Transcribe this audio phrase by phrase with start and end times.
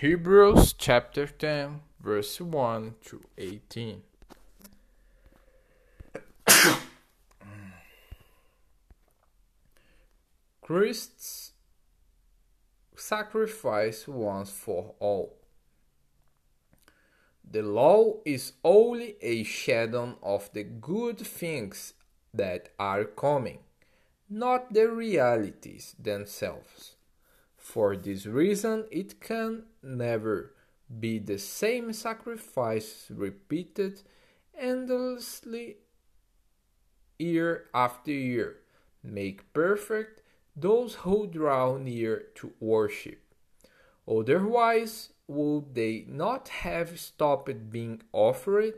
[0.00, 4.02] Hebrews chapter 10, verse 1 to 18.
[10.60, 11.52] Christ's
[12.94, 15.38] sacrifice once for all.
[17.50, 21.94] The law is only a shadow of the good things
[22.34, 23.60] that are coming,
[24.28, 26.95] not the realities themselves.
[27.66, 30.52] For this reason, it can never
[31.00, 34.02] be the same sacrifice repeated
[34.56, 35.78] endlessly
[37.18, 38.60] year after year
[39.02, 40.22] make perfect
[40.54, 43.20] those who draw near to worship.
[44.06, 48.74] Otherwise, would they not have stopped being offered?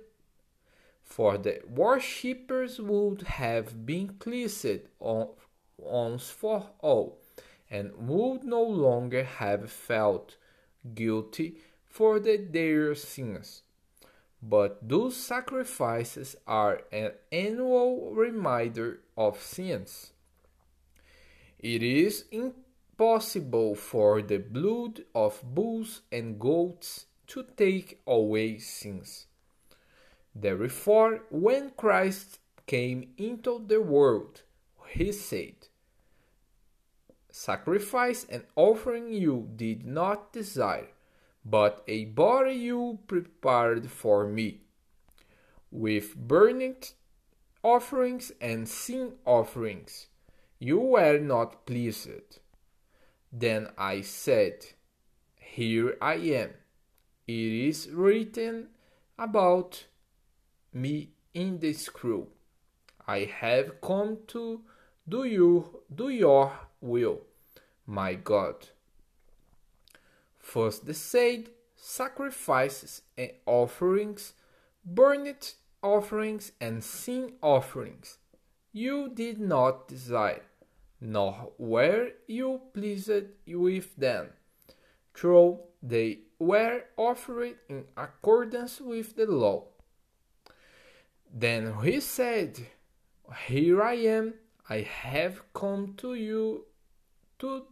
[1.04, 4.88] For the worshippers would have been cleansed
[5.76, 7.20] once for all,
[7.70, 10.36] and would no longer have felt
[10.94, 13.62] guilty for the, their sins.
[14.42, 20.12] But those sacrifices are an annual reminder of sins.
[21.58, 29.26] It is impossible for the blood of bulls and goats to take away sins.
[30.34, 34.42] Therefore, when Christ came into the world,
[34.86, 35.56] he said,
[37.38, 40.88] Sacrifice and offering you did not desire,
[41.44, 44.62] but a body you prepared for me.
[45.70, 46.82] With burning
[47.62, 50.08] offerings and sin offerings
[50.58, 52.40] you were not pleased.
[53.32, 54.66] Then I said,
[55.36, 56.50] Here I am.
[57.28, 58.70] It is written
[59.16, 59.86] about
[60.72, 62.30] me in the scroll.
[63.06, 64.62] I have come to
[65.08, 67.20] do you do your will,
[67.88, 68.68] my God.
[70.38, 74.34] First the said sacrifices and offerings,
[74.84, 78.18] burnt offerings and sin offerings
[78.72, 80.42] you did not desire,
[81.00, 83.10] nor were you pleased
[83.46, 84.28] with them,
[85.20, 89.64] though they were offered in accordance with the law.
[91.32, 92.58] Then he said,
[93.46, 94.34] Here I am,
[94.68, 96.67] I have come to you
[97.38, 97.64] to,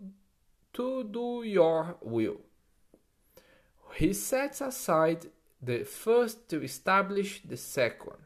[0.74, 2.40] to do your will.
[3.94, 5.26] He sets aside
[5.62, 8.16] the first to establish the second,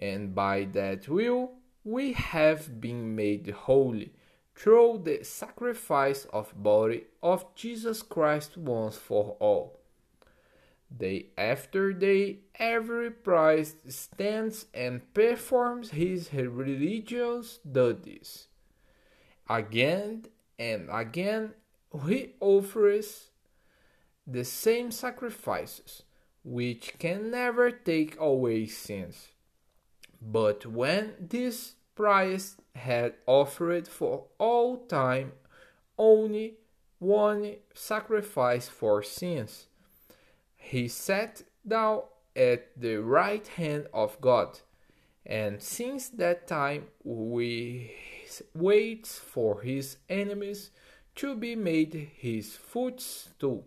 [0.00, 1.52] and by that will
[1.84, 4.12] we have been made holy
[4.56, 9.80] through the sacrifice of body of Jesus Christ once for all.
[10.94, 18.48] Day after day, every priest stands and performs his religious duties.
[19.48, 20.26] Again
[20.58, 21.54] and again,
[22.06, 23.30] he offers
[24.26, 26.02] the same sacrifices,
[26.44, 29.28] which can never take away sins.
[30.20, 35.32] But when this priest had offered for all time
[35.96, 36.54] only
[36.98, 39.66] one sacrifice for sins,
[40.56, 42.02] he sat down
[42.34, 44.58] at the right hand of God,
[45.24, 47.92] and since that time we
[48.54, 50.70] waits for his enemies
[51.16, 53.66] to be made his footstool.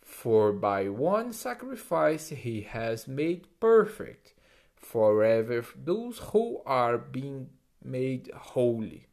[0.00, 4.34] For by one sacrifice he has made perfect
[4.76, 7.50] forever those who are being
[7.82, 9.06] made holy.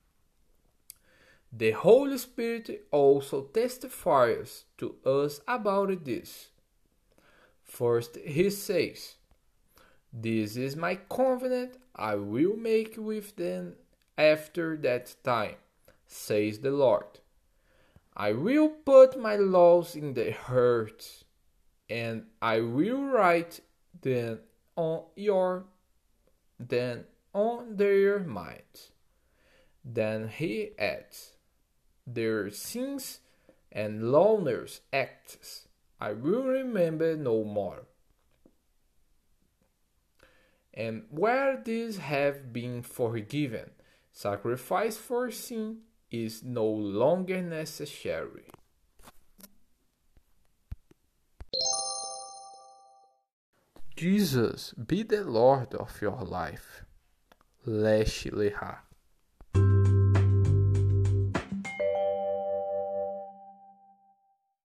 [1.52, 6.50] The Holy Spirit also testifies to us about this.
[7.64, 9.16] First, he says,
[10.12, 13.76] This is my covenant I will make with them
[14.18, 15.56] after that time,
[16.06, 17.20] says the Lord.
[18.16, 21.24] I will put my laws in their hearts,
[21.90, 23.60] and I will write
[24.02, 24.40] them
[24.76, 25.66] on your
[26.60, 28.92] then on their minds.
[29.86, 31.34] Then he adds,
[32.06, 33.20] Their sins
[33.72, 35.68] and lawless acts
[36.00, 37.86] I will remember no more.
[40.74, 43.72] And where these have been forgiven,
[44.18, 45.78] sacrifice for sin
[46.10, 48.50] is no longer necessary.
[53.96, 56.84] Jesus be the Lord of your life.
[57.64, 58.87] Lesh Leha.